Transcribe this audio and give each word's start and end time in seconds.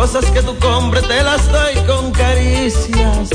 cosas 0.00 0.24
que 0.30 0.40
tú 0.40 0.56
compres 0.60 1.06
te 1.06 1.22
las 1.22 1.52
doy 1.52 1.74
con 1.86 2.10
caricias. 2.12 3.28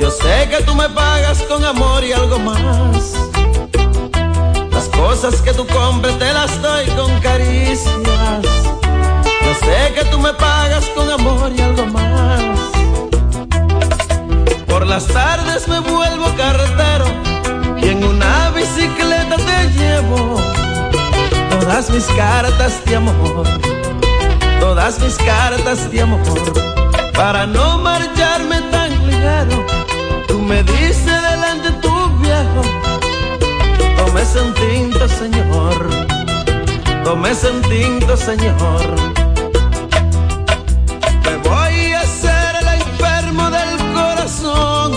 Yo 0.00 0.10
sé 0.10 0.48
que 0.50 0.64
tú 0.64 0.74
me 0.74 0.88
pagas 0.88 1.38
con 1.42 1.64
amor 1.64 2.02
y 2.02 2.12
algo 2.12 2.40
más. 2.40 3.14
Las 4.72 4.88
cosas 4.88 5.36
que 5.42 5.52
tú 5.52 5.64
compres 5.68 6.18
te 6.18 6.32
las 6.32 6.60
doy 6.60 6.86
con 6.98 7.12
caricias. 7.20 8.42
Yo 9.44 9.52
sé 9.64 9.94
que 9.94 10.04
tú 10.10 10.18
me 10.18 10.32
pagas 10.32 10.86
con 10.96 11.08
amor 11.08 11.52
y 11.56 11.60
algo 11.60 11.86
más. 11.86 12.58
Por 14.66 14.84
las 14.84 15.06
tardes 15.06 15.68
me 15.68 15.78
vuelvo 15.78 16.26
carretero 16.36 17.06
y 17.80 17.90
en 17.90 18.02
una 18.02 18.50
bicicleta 18.50 19.36
te 19.36 19.60
llevo 19.78 20.36
todas 21.60 21.90
mis 21.90 22.06
cartas 22.06 22.84
de 22.86 22.96
amor, 22.96 23.46
todas 24.60 25.00
mis 25.00 25.16
cartas 25.16 25.90
de 25.90 26.02
amor. 26.02 26.20
Para 27.14 27.46
no 27.46 27.78
marcharme 27.78 28.60
tan 28.70 28.90
ligero, 29.06 29.66
tú 30.28 30.38
me 30.38 30.62
dices 30.62 31.22
delante 31.30 31.70
tu 31.82 31.94
viejo, 32.18 32.62
tómese 33.96 34.40
un 34.40 34.54
tinto, 34.54 35.08
señor, 35.08 35.76
tómese 37.04 37.50
un 37.50 37.62
tinto, 37.62 38.16
señor. 38.16 38.84
Me 41.24 41.36
voy 41.48 41.92
a 41.92 42.00
hacer 42.00 42.56
el 42.62 42.68
enfermo 42.80 43.50
del 43.50 43.72
corazón 43.92 44.92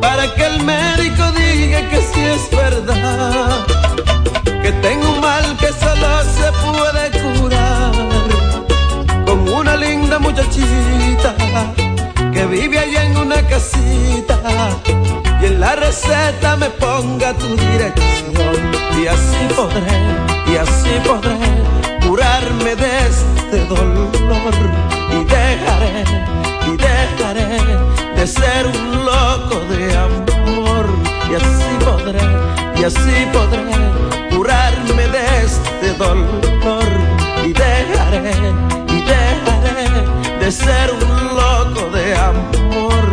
para 0.00 0.32
que 0.34 0.46
el 0.46 0.62
médico 0.62 1.24
diga 1.32 1.80
que 1.90 2.00
sí 2.12 2.20
es 2.36 2.50
verdad, 2.50 3.66
que 4.62 4.72
tengo 4.86 5.10
un 5.14 5.20
mal 5.20 5.56
que 5.58 5.68
solo 5.68 6.08
se 6.38 6.52
puede 6.62 7.10
curar 7.10 7.33
una 9.54 9.76
linda 9.76 10.18
muchachita 10.18 11.34
que 12.32 12.46
vive 12.46 12.78
allá 12.78 13.04
en 13.04 13.16
una 13.16 13.36
casita. 13.46 14.38
Y 15.40 15.46
en 15.46 15.60
la 15.60 15.76
receta 15.76 16.56
me 16.56 16.70
ponga 16.70 17.32
tu 17.34 17.48
dirección. 17.56 18.56
Y 19.00 19.06
así 19.06 19.54
podré, 19.54 19.96
y 20.52 20.56
así 20.56 20.92
podré 21.06 21.36
curarme 22.06 22.74
de 22.76 22.98
este 23.08 23.64
dolor. 23.66 24.10
Y 25.12 25.24
dejaré, 25.24 26.04
y 26.72 26.76
dejaré 26.76 27.60
de 28.16 28.26
ser 28.26 28.66
un 28.66 29.04
loco 29.04 29.60
de 29.70 29.96
amor. 29.96 30.86
Y 31.30 31.34
así 31.34 31.72
podré, 31.84 32.26
y 32.80 32.84
así 32.84 33.16
podré 33.32 34.34
curarme 34.34 35.08
de 35.08 35.44
este 35.44 35.92
dolor. 35.98 36.88
Y 37.44 37.52
dejaré, 37.52 38.32
de 40.44 40.52
ser 40.52 40.90
un 40.92 41.26
loco 41.36 41.90
de 41.96 42.14
amor. 42.14 43.04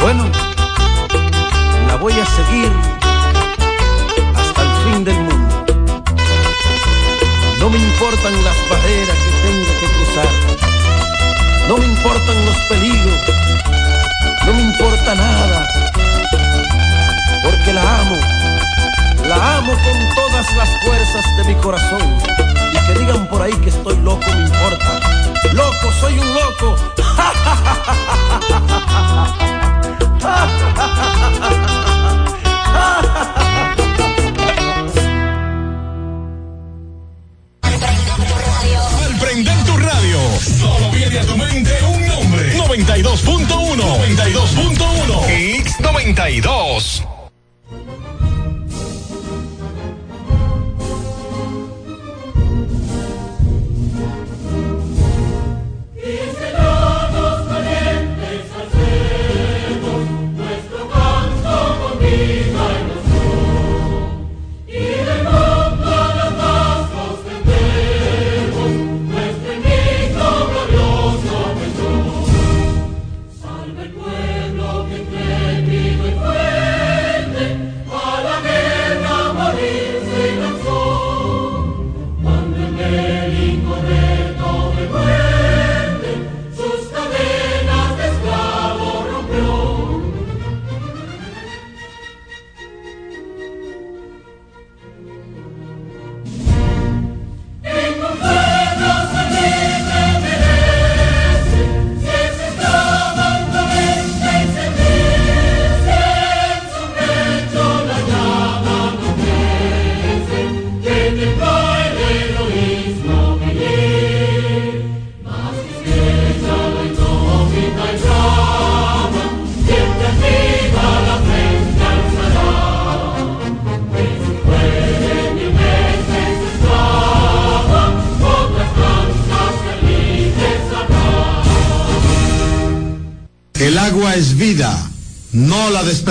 Bueno, 0.00 0.30
la 1.88 1.96
voy 1.96 2.12
a 2.12 2.24
seguir 2.24 2.70
hasta 4.36 4.62
el 4.62 4.68
fin 4.84 5.04
del 5.04 5.16
mundo. 5.16 5.64
No 7.58 7.68
me 7.68 7.78
importan 7.78 8.32
las 8.44 8.56
barreras 8.70 9.18
que 9.24 9.32
tenga 9.42 9.72
que 9.80 9.86
cruzar. 9.96 10.28
No 11.66 11.78
me 11.78 11.86
importan 11.86 12.44
los 12.46 12.56
peligros 12.68 13.51
no 14.52 14.58
me 14.58 14.62
importa 14.64 15.14
nada, 15.14 15.66
porque 17.42 17.72
la 17.72 18.00
amo, 18.00 18.16
la 19.26 19.56
amo 19.56 19.72
con 19.72 20.14
todas 20.14 20.54
las 20.56 20.68
fuerzas 20.84 21.24
de 21.36 21.44
mi 21.44 21.54
corazón. 21.60 22.02
Y 22.72 22.86
que 22.86 22.98
digan 22.98 23.26
por 23.26 23.42
ahí 23.42 23.52
que 23.54 23.70
estoy 23.70 23.96
loco, 23.98 24.26
me 24.26 24.44
importa. 24.44 25.00
Loco, 25.52 25.92
soy 26.00 26.18
un 26.18 26.34
loco. 26.34 26.76
¡Ja, 32.74 33.28
32. 46.40 47.21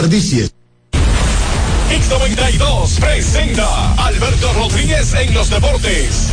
desperdicies. 0.01 0.53
X92 1.89 2.99
presenta 2.99 3.93
Alberto 4.05 4.53
Rodríguez 4.53 5.13
en 5.13 5.33
los 5.33 5.49
deportes. 5.49 6.29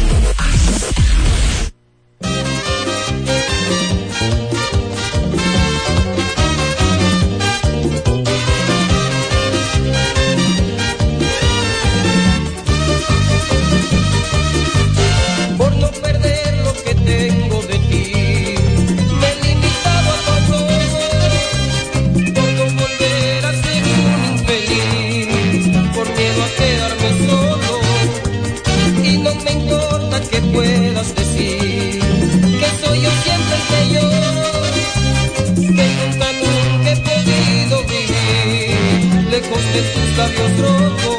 lejos 39.48 39.72
de 39.72 39.80
tus 39.82 40.16
labios 40.16 40.58
rojos. 40.58 41.18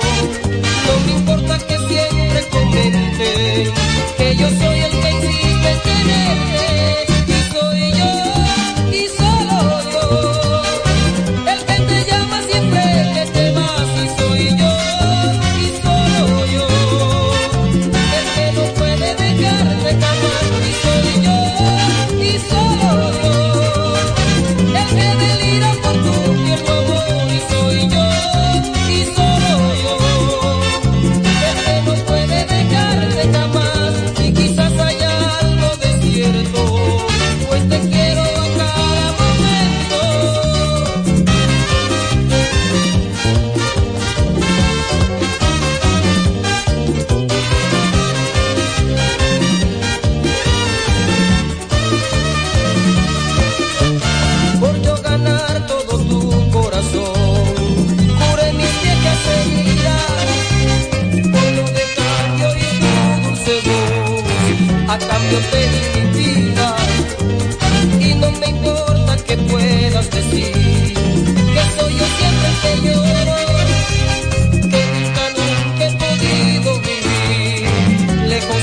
No 0.85 1.05
me 1.05 1.11
importa 1.19 1.57
que 1.67 1.77
sientas. 1.87 2.18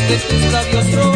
de 0.08 0.18
tus 0.18 0.52
labios 0.52 0.92
rojos. 0.92 1.15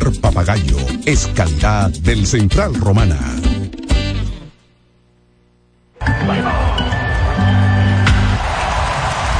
Papagayo 0.00 0.78
es 1.04 1.26
calidad 1.34 1.90
del 1.90 2.26
Central 2.26 2.74
Romana. 2.74 3.18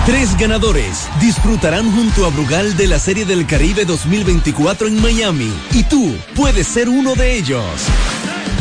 Tres 0.05 0.37
ganadores 0.38 1.09
disfrutarán 1.23 1.91
junto 1.91 2.27
a 2.27 2.29
Brugal 2.29 2.77
de 2.77 2.87
la 2.87 2.99
Serie 2.99 3.25
del 3.25 3.47
Caribe 3.47 3.87
2024 3.87 4.88
en 4.88 5.01
Miami 5.01 5.51
y 5.73 5.85
tú 5.85 6.15
puedes 6.37 6.67
ser 6.67 6.91
uno 6.91 7.15
de 7.15 7.38
ellos. 7.38 7.65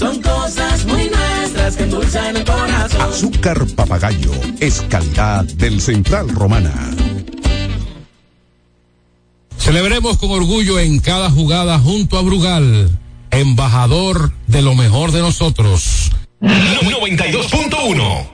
son 0.00 0.20
cosas 0.22 0.86
muy 0.86 1.10
nuestras 1.10 1.76
que 1.76 1.82
endulzan 1.82 2.34
el 2.34 2.42
corazón. 2.44 3.02
Azúcar 3.02 3.66
papagayo 3.76 4.32
es 4.58 4.80
calidad 4.88 5.44
del 5.44 5.78
Central 5.82 6.30
Romana. 6.30 6.72
Celebremos 9.58 10.16
con 10.16 10.30
orgullo 10.30 10.78
en 10.78 11.00
cada 11.00 11.30
jugada 11.30 11.78
junto 11.78 12.16
a 12.16 12.22
Brugal, 12.22 12.98
embajador 13.30 14.32
de 14.46 14.62
lo 14.62 14.74
mejor 14.74 15.12
de 15.12 15.20
nosotros. 15.20 16.10
92.1 16.40 18.26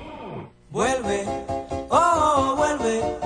Vuelve, 0.70 1.24
oh, 1.90 2.54
vuelve. 2.56 3.25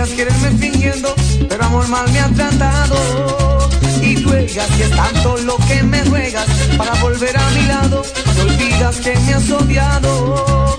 Decías 0.00 0.16
quererme 0.16 0.50
fingiendo, 0.56 1.14
pero 1.46 1.62
amor 1.62 1.86
mal 1.88 2.10
me 2.10 2.20
ha 2.20 2.28
tratado. 2.28 3.68
Y 4.00 4.16
ruegas 4.24 4.66
que 4.78 4.84
es 4.84 4.90
tanto 4.92 5.36
lo 5.44 5.58
que 5.68 5.82
me 5.82 6.02
ruegas 6.04 6.46
para 6.78 6.94
volver 7.02 7.36
a 7.36 7.50
mi 7.50 7.66
lado. 7.66 8.02
Olvidas 8.40 8.96
que 8.96 9.14
me 9.18 9.34
has 9.34 9.50
odiado. 9.50 10.78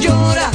Llora, 0.00 0.50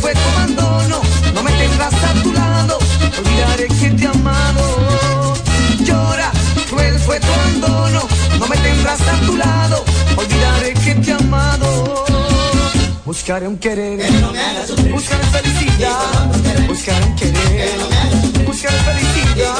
fue 0.00 0.12
tu 0.12 0.28
abandono. 0.34 1.00
No 1.34 1.42
me 1.44 1.52
tendrás 1.52 1.94
a 1.94 2.14
tu 2.20 2.32
lado. 2.32 2.78
Olvidaré 3.16 3.68
que 3.68 3.90
te 3.90 4.04
he 4.04 4.08
amado. 4.08 5.34
Llora, 5.84 6.32
cruel 6.68 6.98
fue 6.98 7.20
tu 7.20 7.32
abandono. 7.32 8.08
No 8.40 8.46
me 8.48 8.56
tendrás 8.56 9.00
a 9.02 9.20
tu 9.24 9.36
lado. 9.36 9.84
Olvidaré 10.16 10.74
que 10.74 10.94
te 10.96 11.10
he 11.12 11.14
amado. 11.14 12.05
Buscaré 13.06 13.46
un 13.46 13.56
querer, 13.56 14.00
buscaré 14.90 15.24
felicidad, 15.26 16.66
buscaré 16.66 17.04
un 17.04 17.14
querer, 17.14 17.70
buscaré 18.44 18.76
felicidad. 18.78 19.54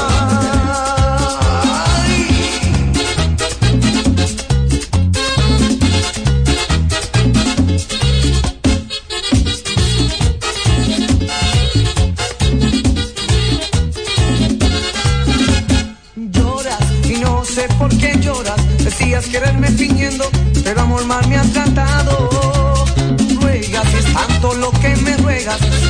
Lloras 16.17 16.77
y 17.05 17.13
no 17.19 17.45
sé 17.45 17.69
por 17.79 17.97
qué 17.97 18.19
lloras. 18.19 18.59
Decías 18.83 19.25
quererme 19.27 19.69
fingiendo, 19.69 20.29
pero 20.65 20.81
amor 20.81 21.05
mal 21.05 21.25
me 21.29 21.37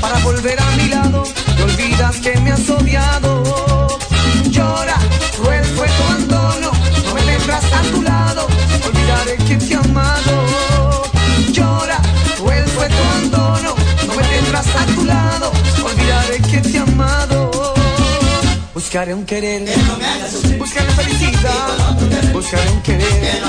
para 0.01 0.19
volver 0.19 0.59
a 0.61 0.71
mi 0.77 0.89
lado. 0.89 1.23
Te 1.55 1.63
olvidas 1.63 2.17
que 2.17 2.37
me 2.41 2.51
has 2.51 2.69
odiado. 2.69 3.43
Llora, 4.51 4.97
cruel 5.35 5.65
fue 5.65 5.87
tu 5.87 6.03
abandono. 6.03 6.71
No 7.05 7.13
me 7.15 7.21
tendrás 7.21 7.63
a 7.73 7.81
tu 7.91 8.01
lado. 8.01 8.47
Olvidaré 8.85 9.37
que 9.47 9.55
te 9.55 9.73
he 9.73 9.77
amado. 9.77 11.03
Llora, 11.51 11.99
cruel 12.37 12.65
fue 12.67 12.87
tu 12.87 13.03
abandono. 13.03 13.75
No 14.05 14.15
me 14.15 14.23
tendrás 14.23 14.67
a 14.67 14.85
tu 14.93 15.05
lado. 15.05 15.51
Olvidaré 15.83 16.39
que 16.41 16.61
te 16.61 16.77
he 16.77 16.79
amado. 16.79 17.51
Buscaré 18.73 19.13
un 19.13 19.25
querer, 19.25 19.67
buscaré 20.59 20.89
felicidad, 20.91 22.31
buscaré 22.31 22.71
un 22.71 22.81
querer, 22.83 23.41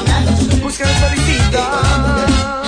buscaré 0.62 0.94
felicidad. 0.94 2.67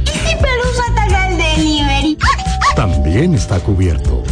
También 2.81 3.35
está 3.35 3.59
cubierto. 3.59 4.23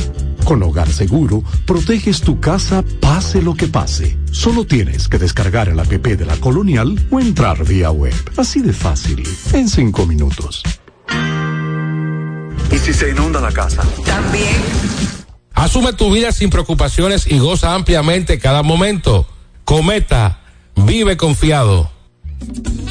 Con 0.43 0.63
Hogar 0.63 0.91
Seguro, 0.91 1.43
proteges 1.67 2.19
tu 2.19 2.39
casa 2.39 2.83
pase 2.99 3.43
lo 3.43 3.53
que 3.53 3.67
pase. 3.67 4.17
Solo 4.31 4.65
tienes 4.65 5.07
que 5.07 5.19
descargar 5.19 5.69
el 5.69 5.79
app 5.79 5.91
de 5.91 6.25
la 6.25 6.35
Colonial 6.37 6.99
o 7.11 7.19
entrar 7.19 7.63
vía 7.63 7.91
web. 7.91 8.15
Así 8.37 8.61
de 8.61 8.73
fácil, 8.73 9.23
en 9.53 9.69
cinco 9.69 10.07
minutos. 10.07 10.63
¿Y 12.71 12.77
si 12.79 12.91
se 12.91 13.11
inunda 13.11 13.39
la 13.39 13.51
casa? 13.51 13.83
También. 14.03 14.57
Asume 15.53 15.93
tu 15.93 16.11
vida 16.11 16.31
sin 16.31 16.49
preocupaciones 16.49 17.27
y 17.27 17.37
goza 17.37 17.75
ampliamente 17.75 18.39
cada 18.39 18.63
momento. 18.63 19.27
Cometa, 19.63 20.39
vive 20.75 21.17
confiado. 21.17 21.91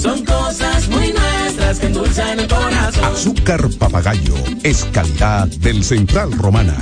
Son 0.00 0.24
cosas 0.24 0.88
muy 0.88 1.12
nuestras 1.12 1.78
que 1.78 1.86
endulzan 1.86 2.40
el 2.40 2.48
corazón. 2.48 3.04
Azúcar 3.04 3.68
papagayo 3.78 4.34
es 4.62 4.86
calidad 4.86 5.46
del 5.46 5.84
Central 5.84 6.32
Romana. 6.32 6.74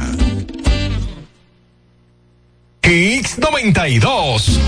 Kix 2.81 3.39
92. 3.39 4.61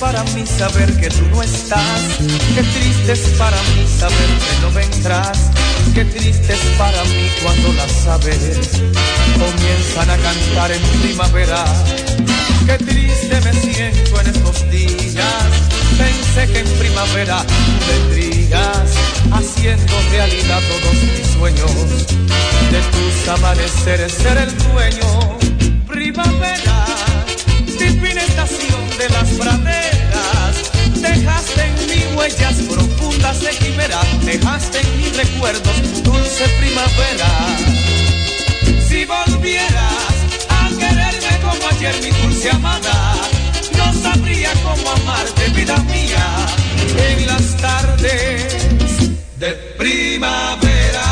Para 0.00 0.22
mí 0.34 0.44
saber 0.46 0.94
que 1.00 1.08
tú 1.08 1.22
no 1.30 1.42
estás. 1.42 2.00
Qué 2.54 2.62
triste 2.62 3.12
es 3.12 3.20
para 3.38 3.56
mí 3.56 3.86
saber 3.86 4.16
que 4.16 4.60
no 4.62 4.70
vendrás. 4.72 5.50
Qué 5.94 6.04
triste 6.04 6.52
es 6.52 6.60
para 6.78 7.02
mí 7.04 7.30
cuando 7.42 7.72
las 7.74 8.06
aves 8.06 8.82
comienzan 9.34 10.10
a 10.10 10.16
cantar 10.16 10.72
en 10.72 10.82
primavera. 11.02 11.64
Qué 12.66 12.78
triste 12.78 13.40
me 13.40 13.52
siento 13.52 14.20
en 14.20 14.26
estos 14.26 14.70
días. 14.70 15.46
Pensé 15.98 16.52
que 16.52 16.58
en 16.60 16.78
primavera 16.78 17.44
vendrías 17.86 18.92
haciendo 19.32 19.94
realidad 20.10 20.60
todos 20.68 20.94
mis 21.02 21.26
sueños. 21.38 22.06
De 22.70 22.80
tus 22.92 23.28
amaneceres 23.28 24.12
ser 24.12 24.38
el 24.38 24.58
dueño. 24.58 25.38
Primavera 25.86 26.86
divina 27.78 28.22
estación 28.22 28.98
de 28.98 29.08
las 29.10 29.28
praderas, 29.30 29.85
dejaste 31.08 31.62
en 31.62 31.74
mí 31.86 32.16
huellas 32.16 32.56
profundas 32.68 33.40
de 33.40 33.50
quimera, 33.50 34.00
dejaste 34.22 34.80
en 34.80 34.96
mis 34.96 35.16
recuerdos 35.16 36.02
dulce 36.02 36.44
primavera. 36.60 37.30
Si 38.88 39.04
volvieras 39.04 40.14
a 40.48 40.68
quererme 40.78 41.40
como 41.42 41.68
ayer 41.68 41.94
mi 42.02 42.10
dulce 42.22 42.50
amada, 42.50 43.14
no 43.76 43.92
sabría 44.02 44.52
cómo 44.62 44.90
amarte, 44.90 45.48
vida 45.50 45.76
mía, 45.94 46.26
en 47.08 47.26
las 47.26 47.56
tardes 47.56 49.08
de 49.38 49.50
primavera. 49.78 51.05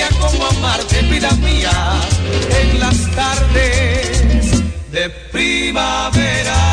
aprendí 0.00 0.02
a 0.02 0.08
cómo 0.18 0.46
amarte, 0.46 1.02
vida 1.02 1.30
mía, 1.36 2.00
en 2.60 2.80
las 2.80 3.10
tardes 3.14 4.62
de 4.90 5.10
primavera. 5.32 6.69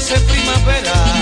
dulce 0.00 0.18
primavera. 0.24 1.19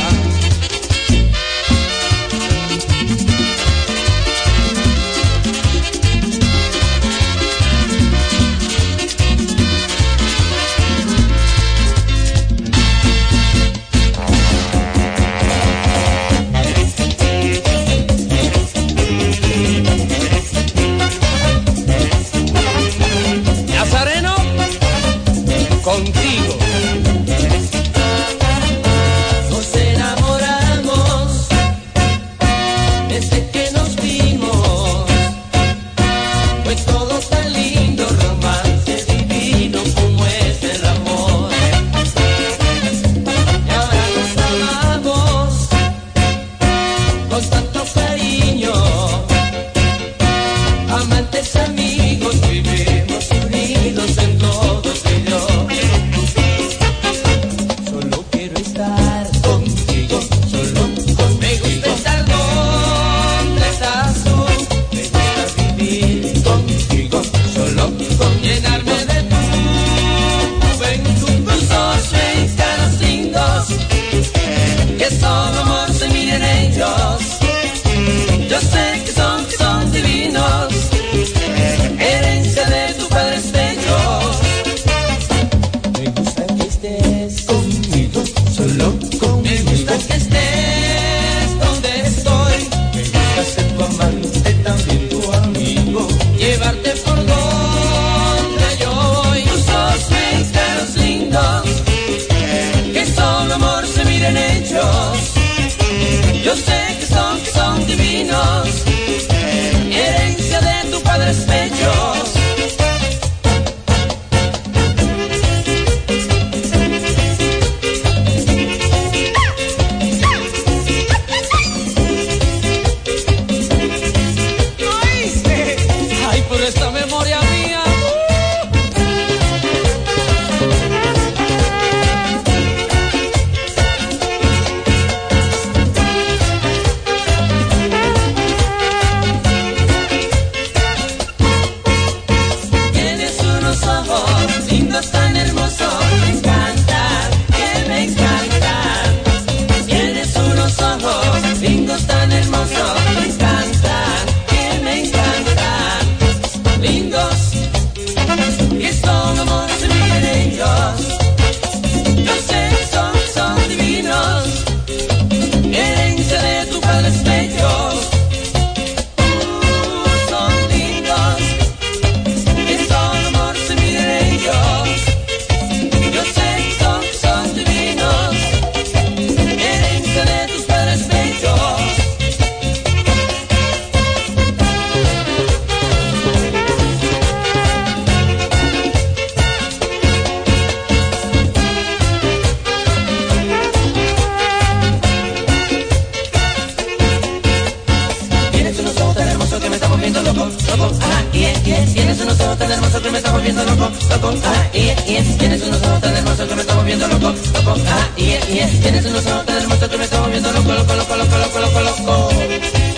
Tienes 201.69 202.19
unos 202.23 202.41
ojos 202.41 202.57
tan 202.57 202.71
hermosos 202.71 203.03
que 203.03 203.11
me 203.11 203.19
está 203.19 203.31
volviendo 203.31 203.63
loco, 203.63 203.91
loco, 204.09 204.35
ah, 204.43 204.69
Tienes 204.73 205.63
unos 205.63 205.83
ojos 205.83 206.01
tan 206.01 206.17
hermosos 206.17 206.49
que 206.49 206.55
me 206.55 206.61
está 206.63 206.75
volviendo 206.75 207.09
loco, 207.09 207.35
loco, 207.53 207.75
ah, 207.87 208.09
Tienes 208.17 209.05
unos 209.05 209.27
ojos 209.27 209.45
tan 209.45 209.57
hermosos 209.59 209.89
que 209.89 209.99
me 209.99 210.05
está 210.05 210.21
volviendo 210.21 210.53
loco, 210.53 210.73
loco, 210.73 210.95
loco, 210.95 211.17
loco, 211.17 211.39
loco, 211.39 211.61
loco, 211.61 211.81
loco. 211.81 212.98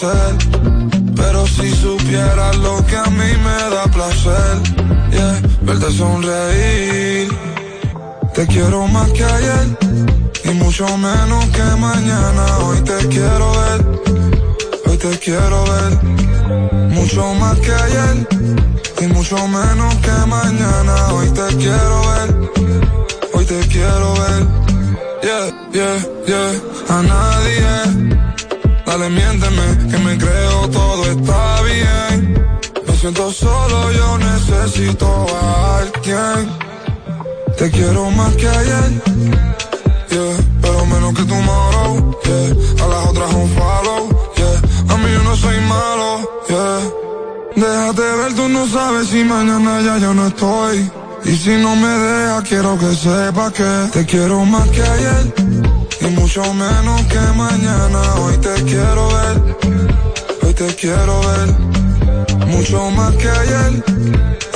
Pero 0.00 1.44
si 1.48 1.70
supieras 1.74 2.56
lo 2.58 2.84
que 2.86 2.96
a 2.96 3.06
mí 3.06 3.30
me 3.44 3.74
da 3.74 3.84
placer, 3.86 4.62
yeah, 5.10 5.40
verte 5.62 5.90
sonreír. 5.90 7.28
Te 8.32 8.46
quiero 8.46 8.86
más 8.86 9.10
que 9.10 9.24
ayer 9.24 9.66
y 10.44 10.50
mucho 10.50 10.86
menos 10.98 11.44
que 11.46 11.64
mañana. 11.80 12.58
Hoy 12.58 12.80
te 12.82 13.08
quiero 13.08 13.50
ver, 13.60 13.86
hoy 14.86 14.96
te 14.98 15.18
quiero 15.18 15.64
ver. 15.64 15.92
Mucho 16.90 17.34
más 17.34 17.58
que 17.58 17.72
ayer 17.72 18.28
y 19.00 19.06
mucho 19.08 19.36
menos 19.48 19.94
que 19.96 20.26
mañana. 20.26 21.12
Hoy 21.12 21.28
te 21.30 21.56
quiero 21.56 22.00
ver, 22.08 22.50
hoy 23.34 23.44
te 23.44 23.58
quiero 23.66 24.14
ver 24.14 24.68
yeah, 25.22 25.50
yeah, 25.72 25.98
yeah, 26.26 26.52
a 26.88 27.02
nadie. 27.02 28.17
Dale, 28.98 29.10
miénteme, 29.10 29.88
que 29.88 29.98
me 29.98 30.18
creo 30.18 30.68
todo 30.70 31.04
está 31.04 31.62
bien. 31.62 32.34
Me 32.84 32.96
siento 32.96 33.30
solo, 33.30 33.92
yo 33.92 34.18
necesito 34.18 35.06
a 35.40 35.78
alguien. 35.78 36.50
Te 37.56 37.70
quiero 37.70 38.10
más 38.10 38.34
que 38.34 38.48
ayer, 38.48 39.02
yeah, 40.10 40.36
pero 40.60 40.84
menos 40.86 41.14
que 41.14 41.22
tomorrow, 41.22 42.18
yeah. 42.24 42.84
A 42.84 42.88
las 42.88 43.06
otras 43.06 43.32
un 43.34 43.48
follow, 43.50 44.32
yeah. 44.36 44.94
A 44.94 44.96
mí 44.96 45.12
yo 45.12 45.22
no 45.22 45.36
soy 45.36 45.60
malo, 45.60 46.30
yeah. 46.48 46.80
Déjate 47.54 48.02
ver, 48.02 48.34
tú 48.34 48.48
no 48.48 48.66
sabes 48.66 49.08
si 49.10 49.22
mañana 49.22 49.80
ya 49.80 49.98
yo 49.98 50.12
no 50.12 50.26
estoy. 50.26 50.90
Y 51.24 51.36
si 51.36 51.50
no 51.50 51.76
me 51.76 51.88
dejas, 51.88 52.48
quiero 52.48 52.76
que 52.76 52.92
sepas 52.96 53.52
que 53.52 53.88
te 53.92 54.06
quiero 54.06 54.44
más 54.44 54.68
que 54.70 54.82
ayer 54.82 55.47
y 56.08 56.10
mucho 56.10 56.42
menos 56.54 57.00
que 57.06 57.20
mañana. 57.36 58.00
Hoy 58.20 58.36
te 58.38 58.54
quiero 58.64 59.08
ver, 59.08 59.56
hoy 60.42 60.54
te 60.54 60.66
quiero 60.74 61.20
ver, 61.20 62.46
mucho 62.46 62.90
más 62.90 63.14
que 63.16 63.28
ayer 63.28 63.84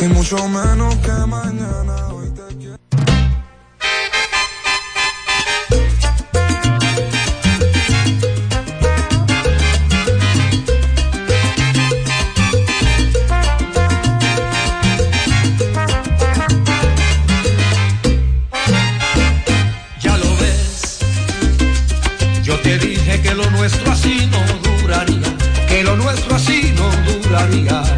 y 0.01 0.07
mucho 0.07 0.49
menos 0.49 0.95
que 0.97 1.13
mañana. 1.27 1.62
nuestro 25.97 26.37
así 26.37 26.73
no 26.77 26.91
duraría. 27.23 27.92